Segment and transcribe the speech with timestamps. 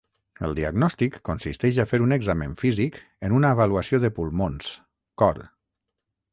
[0.45, 4.75] El diagnòstic consisteix a fer un examen físic en una avaluació de pulmons,
[5.25, 5.47] cor.